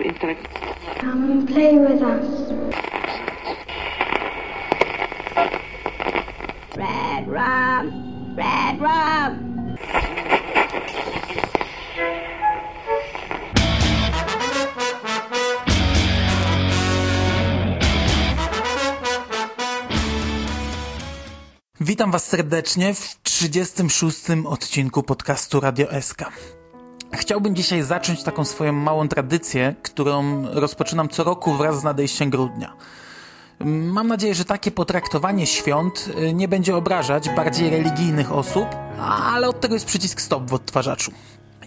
[0.00, 0.48] intelekt.
[1.00, 2.26] Come and play with us.
[6.76, 9.52] Red rum, red rum.
[21.80, 24.20] Witam Was serdecznie w 36.
[24.46, 26.22] odcinku podcastu Radio SK.
[27.12, 32.72] Chciałbym dzisiaj zacząć taką swoją małą tradycję, którą rozpoczynam co roku wraz z nadejściem grudnia.
[33.64, 38.66] Mam nadzieję, że takie potraktowanie świąt y, nie będzie obrażać bardziej religijnych osób,
[39.24, 41.12] ale od tego jest przycisk stop w odtwarzaczu.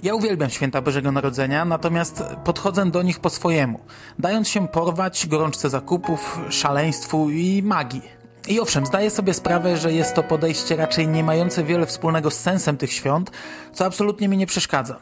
[0.04, 3.80] Ja uwielbiam święta Bożego Narodzenia, natomiast podchodzę do nich po swojemu,
[4.20, 8.02] dając się porwać gorączce zakupów, szaleństwu i magii.
[8.48, 12.40] I owszem, zdaję sobie sprawę, że jest to podejście raczej nie mające wiele wspólnego z
[12.40, 13.32] sensem tych świąt,
[13.74, 15.00] co absolutnie mi nie przeszkadza.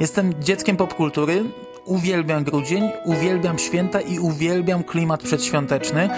[0.00, 1.44] Jestem dzieckiem popkultury,
[1.84, 6.08] uwielbiam grudzień, uwielbiam święta i uwielbiam klimat przedświąteczny.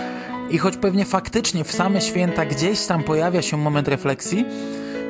[0.50, 4.44] I choć pewnie faktycznie w same święta gdzieś tam pojawia się moment refleksji,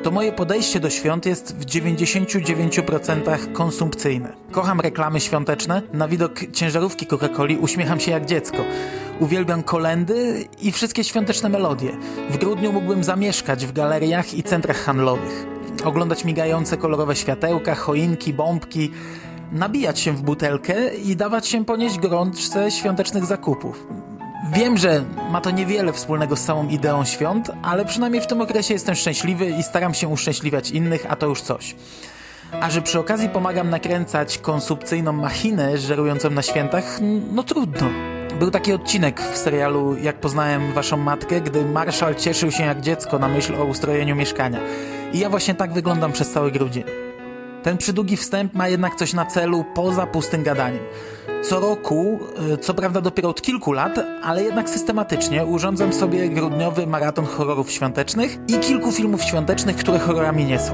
[0.03, 4.33] to moje podejście do świąt jest w 99% konsumpcyjne.
[4.51, 8.57] Kocham reklamy świąteczne, na widok ciężarówki Coca-Coli uśmiecham się jak dziecko.
[9.19, 11.91] Uwielbiam kolendy i wszystkie świąteczne melodie.
[12.29, 15.58] W grudniu mógłbym zamieszkać w galeriach i centrach handlowych.
[15.81, 18.91] Oglądać migające kolorowe światełka, choinki, bombki,
[19.51, 23.87] nabijać się w butelkę i dawać się ponieść gorączce świątecznych zakupów.
[24.53, 28.73] Wiem, że ma to niewiele wspólnego z całą ideą świąt, ale przynajmniej w tym okresie
[28.73, 31.75] jestem szczęśliwy i staram się uszczęśliwiać innych, a to już coś.
[32.61, 36.99] A że przy okazji pomagam nakręcać konsumpcyjną machinę żerującą na świętach,
[37.31, 37.89] no trudno.
[38.39, 43.19] Był taki odcinek w serialu Jak poznałem waszą matkę, gdy Marszal cieszył się jak dziecko
[43.19, 44.59] na myśl o ustrojeniu mieszkania.
[45.13, 46.83] I ja właśnie tak wyglądam przez cały grudzień.
[47.63, 50.83] Ten przydługi wstęp ma jednak coś na celu poza pustym gadaniem.
[51.43, 52.19] Co roku,
[52.53, 57.71] y, co prawda dopiero od kilku lat, ale jednak systematycznie urządzam sobie grudniowy maraton horrorów
[57.71, 60.73] świątecznych i kilku filmów świątecznych, które horrorami nie są.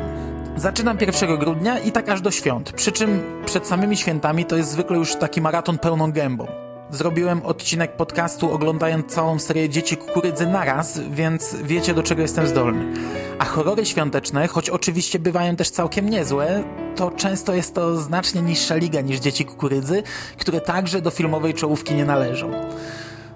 [0.56, 4.72] Zaczynam 1 grudnia i tak aż do świąt, przy czym przed samymi świętami to jest
[4.72, 6.65] zwykle już taki maraton pełną gębą.
[6.91, 12.94] Zrobiłem odcinek podcastu oglądając całą serię Dzieci Kukurydzy naraz, więc wiecie do czego jestem zdolny.
[13.40, 16.63] A horrory świąteczne, choć oczywiście bywają też całkiem niezłe,
[16.95, 20.03] to często jest to znacznie niższa liga niż Dzieci Kukurydzy,
[20.38, 22.51] które także do filmowej czołówki nie należą.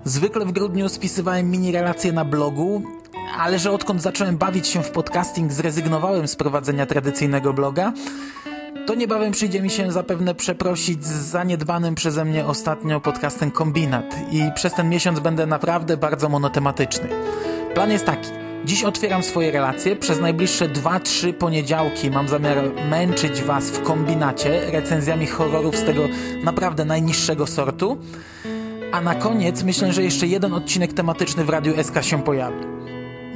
[0.04, 2.82] Zwykle w grudniu spisywałem mini relacje na blogu,
[3.40, 7.94] ale że odkąd zacząłem bawić się w podcasting zrezygnowałem z prowadzenia tradycyjnego bloga,
[8.88, 14.42] to niebawem przyjdzie mi się zapewne przeprosić z zaniedbanym przeze mnie ostatnio podcastem Kombinat i
[14.56, 17.10] przez ten miesiąc będę naprawdę bardzo monotematyczny.
[17.74, 18.30] Plan jest taki.
[18.66, 19.96] Dziś otwieram swoje relacje.
[19.96, 22.58] Przez najbliższe 2-3 poniedziałki mam zamiar
[22.90, 26.02] męczyć Was w kombinacie recenzjami horrorów z tego
[26.44, 27.98] naprawdę najniższego sortu.
[28.92, 32.66] A na koniec myślę, że jeszcze jeden odcinek tematyczny w Radiu SK się pojawi.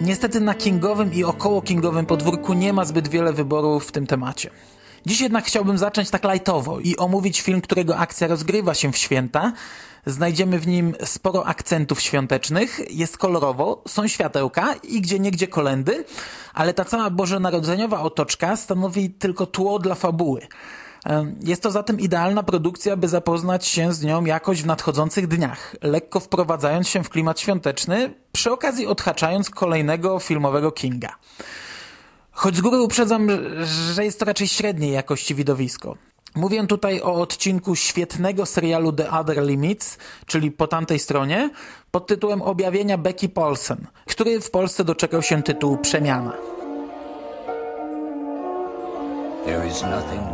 [0.02, 4.50] Niestety na kingowym i około kingowym podwórku nie ma zbyt wiele wyborów w tym temacie.
[5.06, 9.54] Dziś jednak chciałbym zacząć tak lajtowo i omówić film, którego akcja rozgrywa się w święta.
[10.06, 16.06] Znajdziemy w nim sporo akcentów świątecznych, jest kolorowo, są światełka i gdzie niegdzie kolendy,
[16.54, 20.48] ale ta cała bożonarodzeniowa otoczka stanowi tylko tło dla fabuły.
[21.44, 26.20] Jest to zatem idealna produkcja, by zapoznać się z nią jakoś w nadchodzących dniach, lekko
[26.20, 31.16] wprowadzając się w klimat świąteczny, przy okazji odhaczając kolejnego filmowego Kinga.
[32.34, 33.28] Choć z góry uprzedzam,
[33.94, 35.96] że jest to raczej średniej jakości widowisko.
[36.36, 41.50] Mówię tutaj o odcinku świetnego serialu The Other Limits, czyli po tamtej stronie,
[41.92, 46.34] pod tytułem Objawienia Becky Paulsen, który w Polsce doczekał się tytułu Przemiana.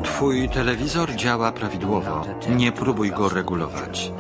[0.04, 2.26] Twój telewizor działa prawidłowo.
[2.56, 4.12] Nie próbuj go regulować.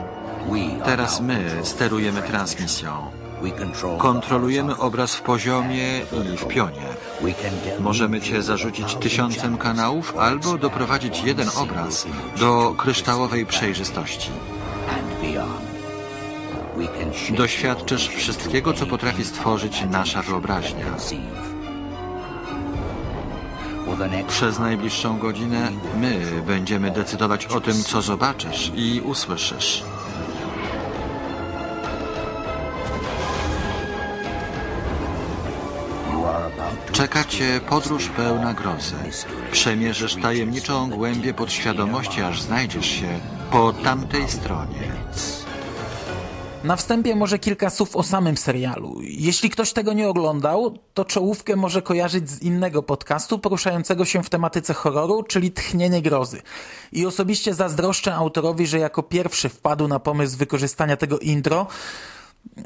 [0.85, 3.11] Teraz my sterujemy transmisją.
[3.97, 6.01] Kontrolujemy obraz w poziomie
[6.33, 6.87] i w pionie.
[7.79, 12.07] Możemy Cię zarzucić tysiącem kanałów albo doprowadzić jeden obraz
[12.39, 14.29] do kryształowej przejrzystości.
[17.37, 20.85] Doświadczysz wszystkiego, co potrafi stworzyć nasza wyobraźnia.
[24.27, 29.83] Przez najbliższą godzinę my będziemy decydować o tym, co zobaczysz i usłyszysz.
[36.91, 38.95] Czeka cię podróż pełna grozy.
[39.51, 43.19] Przemierzysz tajemniczą głębię podświadomości, aż znajdziesz się
[43.51, 44.91] po tamtej stronie.
[46.63, 48.97] Na wstępie może kilka słów o samym serialu.
[49.01, 54.29] Jeśli ktoś tego nie oglądał, to czołówkę może kojarzyć z innego podcastu poruszającego się w
[54.29, 56.41] tematyce horroru, czyli Tchnienie Grozy.
[56.91, 61.67] I osobiście zazdroszczę autorowi, że jako pierwszy wpadł na pomysł wykorzystania tego intro,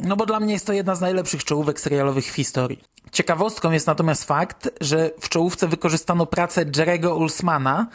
[0.02, 2.84] no bo dla mnie jest to jedna z najlepszych czołówek serialowych w historii.
[3.12, 7.88] Ciekawostką jest natomiast fakt, że w czołówce wykorzystano pracę Jerego Ulsmana,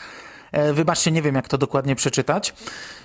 [0.53, 2.55] E, wybaczcie, nie wiem jak to dokładnie przeczytać.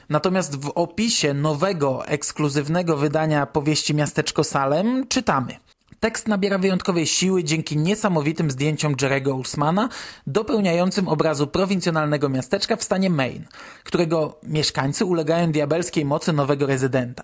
[0.10, 5.56] Natomiast w opisie nowego, ekskluzywnego wydania powieści Miasteczko Salem czytamy.
[6.00, 9.90] Tekst nabiera wyjątkowej siły dzięki niesamowitym zdjęciom Jerego Ulsmana,
[10.28, 13.48] dopełniającym obrazu prowincjonalnego miasteczka w stanie Maine,
[13.84, 17.24] którego mieszkańcy ulegają diabelskiej mocy nowego rezydenta.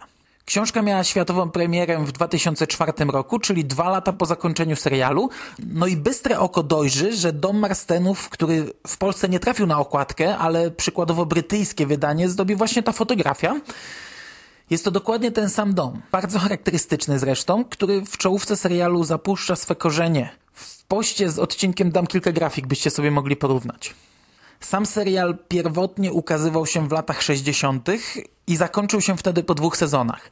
[0.50, 5.30] Książka miała światową premierę w 2004 roku, czyli dwa lata po zakończeniu serialu.
[5.60, 10.38] No i bystre oko dojrzy, że Dom Marstenów, który w Polsce nie trafił na okładkę,
[10.38, 13.62] ale przykładowo brytyjskie wydanie zdobi właśnie ta fotografia.
[14.70, 19.76] Jest to dokładnie ten sam dom, bardzo charakterystyczny zresztą, który w czołówce serialu zapuszcza swe
[19.76, 20.30] korzenie.
[20.54, 23.94] W poście z odcinkiem dam kilka grafik, byście sobie mogli porównać.
[24.60, 27.90] Sam serial pierwotnie ukazywał się w latach 60.
[28.48, 30.32] i zakończył się wtedy po dwóch sezonach.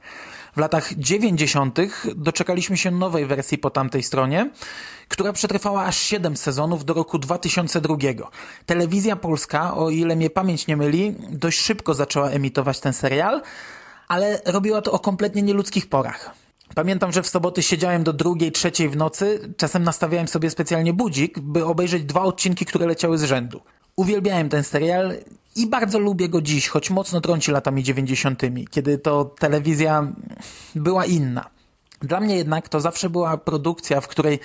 [0.55, 1.79] W latach 90.
[2.15, 4.49] doczekaliśmy się nowej wersji po tamtej stronie,
[5.07, 7.95] która przetrwała aż 7 sezonów do roku 2002.
[8.65, 13.41] Telewizja polska, o ile mnie pamięć nie myli, dość szybko zaczęła emitować ten serial,
[14.07, 16.31] ale robiła to o kompletnie nieludzkich porach.
[16.75, 21.39] Pamiętam, że w soboty siedziałem do drugiej, trzeciej w nocy, czasem nastawiałem sobie specjalnie budzik,
[21.39, 23.61] by obejrzeć dwa odcinki, które leciały z rzędu.
[23.97, 25.13] Uwielbiałem ten serial
[25.55, 30.07] i bardzo lubię go dziś, choć mocno trąci latami dziewięćdziesiątymi, kiedy to telewizja
[30.75, 31.49] była inna.
[32.01, 34.39] Dla mnie jednak to zawsze była produkcja, w której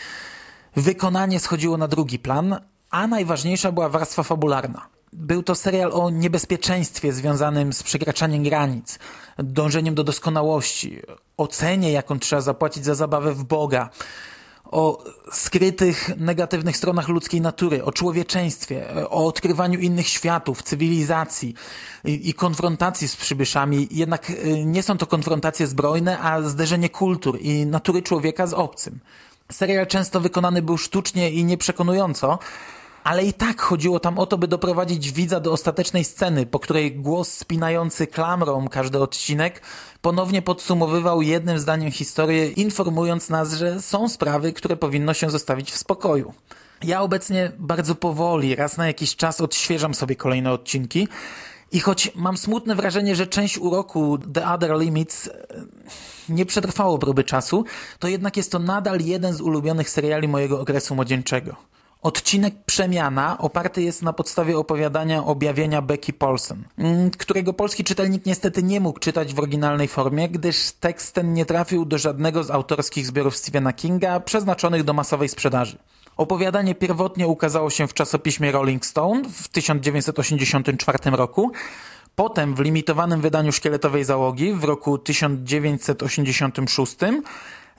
[0.76, 2.56] wykonanie schodziło na drugi plan,
[2.90, 4.87] a najważniejsza była warstwa fabularna.
[5.12, 8.98] Był to serial o niebezpieczeństwie związanym z przekraczaniem granic,
[9.38, 11.00] dążeniem do doskonałości,
[11.37, 13.90] ocenie, jaką trzeba zapłacić za zabawę w Boga,
[14.72, 21.54] o skrytych negatywnych stronach ludzkiej natury, o człowieczeństwie, o odkrywaniu innych światów, cywilizacji
[22.04, 23.88] i, i, konfrontacji z przybyszami.
[23.90, 28.98] Jednak y, nie są to konfrontacje zbrojne, a zderzenie kultur i natury człowieka z obcym.
[29.52, 32.38] Serial często wykonany był sztucznie i nieprzekonująco,
[33.04, 36.96] ale i tak chodziło tam o to, by doprowadzić widza do ostatecznej sceny, po której
[36.96, 39.62] głos spinający klamrą każdy odcinek
[40.00, 45.76] ponownie podsumowywał jednym zdaniem historię, informując nas, że są sprawy, które powinno się zostawić w
[45.76, 46.34] spokoju.
[46.84, 51.08] Ja obecnie bardzo powoli, raz na jakiś czas odświeżam sobie kolejne odcinki
[51.72, 55.32] i choć mam smutne wrażenie, że część uroku The Other Limits e,
[56.28, 57.64] nie przetrwało próby czasu,
[57.98, 61.56] to jednak jest to nadal jeden z ulubionych seriali mojego okresu młodzieńczego.
[62.02, 68.62] Odcinek Przemiana oparty jest na podstawie opowiadania objawienia Becky Paulson, mm, którego polski czytelnik niestety
[68.62, 73.06] nie mógł czytać w oryginalnej formie, gdyż tekst ten nie trafił do żadnego z autorskich
[73.06, 75.78] zbiorów Stephena Kinga przeznaczonych do masowej sprzedaży.
[76.16, 81.52] Opowiadanie pierwotnie ukazało się w czasopiśmie Rolling Stone w 1984 roku,
[82.14, 86.96] potem w limitowanym wydaniu szkieletowej załogi w roku 1986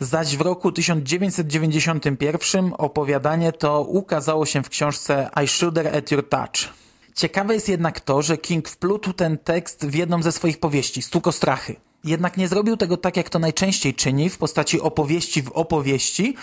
[0.04, 6.74] zaś w roku 1991 opowiadanie to ukazało się w książce I Shudder at Your Touch.
[7.16, 11.76] Ciekawe jest jednak to, że King wplótł ten tekst w jedną ze swoich powieści, Stukostrachy.
[12.04, 16.36] Jednak nie zrobił tego tak, jak to najczęściej czyni, w postaci opowieści w opowieści,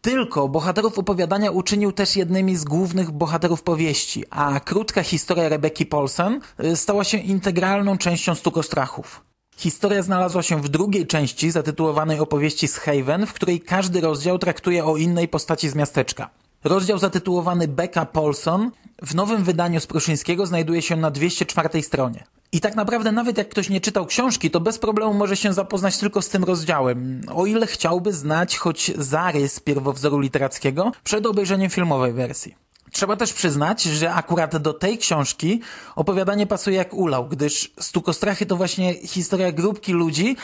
[0.00, 6.40] tylko bohaterów opowiadania uczynił też jednymi z głównych bohaterów powieści, a krótka historia Rebeki Paulsen
[6.64, 9.33] y, stała się integralną częścią Stukostrachów.
[9.56, 14.84] Historia znalazła się w drugiej części zatytułowanej opowieści z Haven, w której każdy rozdział traktuje
[14.84, 16.30] o innej postaci z miasteczka.
[16.64, 18.70] Rozdział zatytułowany Becca Paulson
[19.02, 22.24] w nowym wydaniu z Pruszyńskiego znajduje się na 204 stronie.
[22.52, 25.98] I tak naprawdę nawet jak ktoś nie czytał książki, to bez problemu może się zapoznać
[25.98, 32.12] tylko z tym rozdziałem, o ile chciałby znać choć zarys pierwowzoru literackiego przed obejrzeniem filmowej
[32.12, 32.63] wersji.
[32.94, 35.60] Trzeba też przyznać, że akurat do tej książki
[35.96, 40.36] opowiadanie pasuje jak ulał, gdyż Stukostrachy to właśnie historia grupki ludzi,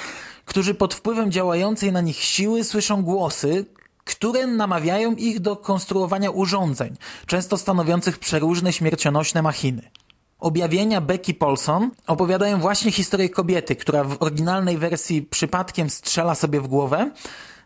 [0.45, 3.67] którzy pod wpływem działającej na nich siły słyszą głosy,
[4.05, 9.91] które namawiają ich do konstruowania urządzeń, często stanowiących przeróżne śmiercionośne machiny.
[10.39, 16.67] Objawienia Becky Paulson opowiadają właśnie historię kobiety, która w oryginalnej wersji przypadkiem strzela sobie w
[16.67, 17.11] głowę,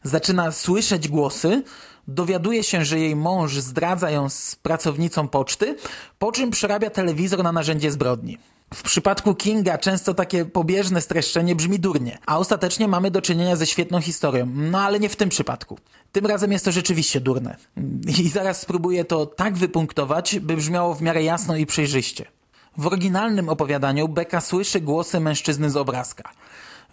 [0.02, 1.62] zaczyna słyszeć głosy,
[2.08, 5.76] dowiaduje się, że jej mąż zdradza ją z pracownicą poczty,
[6.18, 8.38] po czym przerabia telewizor na narzędzie zbrodni.
[8.74, 13.66] W przypadku Kinga często takie pobieżne streszczenie brzmi durnie, a ostatecznie mamy do czynienia ze
[13.66, 14.46] świetną historią.
[14.54, 15.78] No ale nie w tym przypadku.
[16.12, 17.56] Tym razem jest to rzeczywiście durne.
[18.18, 22.24] I zaraz spróbuję to tak wypunktować, by brzmiało w miarę jasno i przejrzyście.
[22.76, 26.30] W oryginalnym opowiadaniu Beka słyszy głosy mężczyzny z obrazka.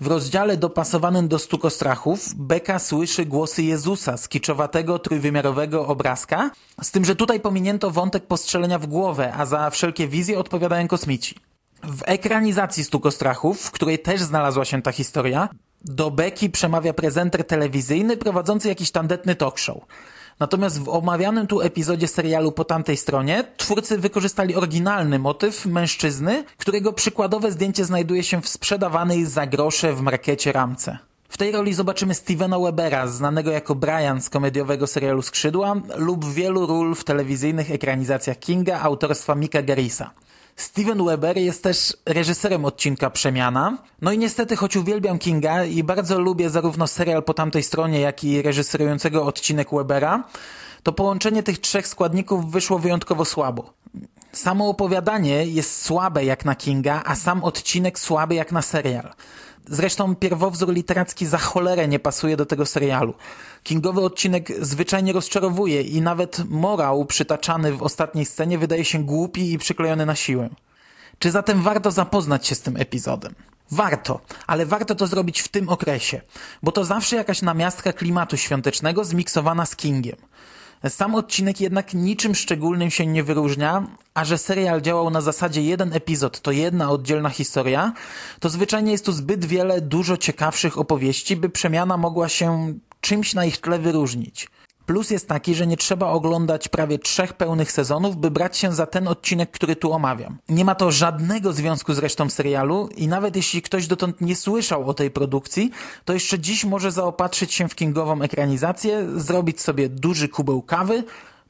[0.01, 7.05] W rozdziale dopasowanym do stukostrachów Beka słyszy głosy Jezusa z kiczowatego, trójwymiarowego obrazka, z tym,
[7.05, 11.36] że tutaj pominięto wątek postrzelenia w głowę, a za wszelkie wizje odpowiadają kosmici.
[11.84, 15.50] W ekranizacji Stukostrachów, w której też znalazła się ta historia,
[15.86, 19.77] do Beki przemawia prezenter telewizyjny prowadzący jakiś tandetny talk show.
[20.41, 26.93] Natomiast w omawianym tu epizodzie serialu po tamtej stronie twórcy wykorzystali oryginalny motyw mężczyzny, którego
[26.93, 31.11] przykładowe zdjęcie znajduje się w sprzedawanej za grosze w markecie ramce.
[31.32, 36.66] W tej roli zobaczymy Stevena Webera, znanego jako Brian z komediowego serialu Skrzydła lub wielu
[36.68, 40.12] ról w telewizyjnych ekranizacjach Kinga autorstwa Mika Garrisa.
[40.56, 43.78] Steven Weber jest też reżyserem odcinka Przemiana.
[44.02, 48.24] No i niestety, choć uwielbiam Kinga i bardzo lubię zarówno serial po tamtej stronie, jak
[48.24, 50.24] i reżyserującego odcinek Webera,
[50.84, 53.74] to połączenie tych trzech składników wyszło wyjątkowo słabo.
[54.32, 59.14] Samo opowiadanie jest słabe jak na Kinga, a sam odcinek słaby jak na serial.
[59.74, 63.13] Zresztą pierwowzór literacki za cholerę nie pasuje do tego serialu.
[63.63, 69.58] Kingowy odcinek zwyczajnie rozczarowuje i nawet morał przytaczany w ostatniej scenie wydaje się głupi i
[69.58, 70.50] przyklejony na siłę.
[71.20, 73.36] Czy zatem warto zapoznać się z tym epizodem?
[73.72, 76.22] Warto, ale warto to zrobić w tym okresie,
[76.63, 80.18] bo to zawsze jakaś namiastka klimatu świątecznego zmiksowana z Kingiem.
[80.90, 85.94] Sam odcinek jednak niczym szczególnym się nie wyróżnia, a że serial działał na zasadzie jeden
[85.94, 87.94] epizod to jedna oddzielna historia,
[88.40, 93.46] to zwyczajnie jest tu zbyt wiele dużo ciekawszych opowieści, by przemiana mogła się czymś na
[93.46, 94.48] ich tle wyróżnić.
[94.91, 98.86] Plus jest taki, że nie trzeba oglądać prawie trzech pełnych sezonów, by brać się za
[98.86, 100.38] ten odcinek, który tu omawiam.
[100.50, 104.89] Nie ma to żadnego związku z resztą serialu i nawet jeśli ktoś dotąd nie słyszał
[104.89, 105.71] o tej produkcji,
[106.05, 111.03] to jeszcze dziś może zaopatrzyć się w kingową ekranizację, zrobić sobie duży kubeł kawy,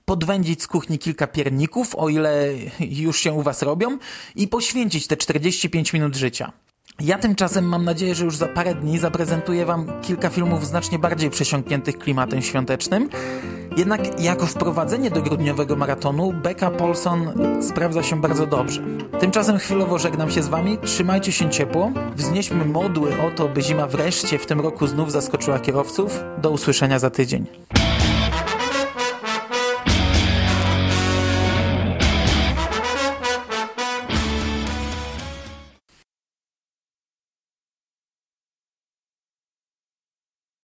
[0.05, 2.47] podwędzić z kuchni kilka pierników, o ile
[2.79, 3.97] już się u was robią,
[4.35, 6.51] i poświęcić te 45 minut życia.
[7.03, 11.29] Ja tymczasem mam nadzieję, że już za parę dni zaprezentuję Wam kilka filmów znacznie bardziej
[11.29, 13.09] przesiąkniętych klimatem świątecznym.
[13.77, 18.81] Jednak jako wprowadzenie do grudniowego maratonu Becca Paulson sprawdza się bardzo dobrze.
[19.19, 23.87] Tymczasem chwilowo żegnam się z Wami, trzymajcie się ciepło, wznieśmy modły o to, by zima
[23.87, 26.23] wreszcie w tym roku znów zaskoczyła kierowców.
[26.41, 27.45] Do usłyszenia za tydzień.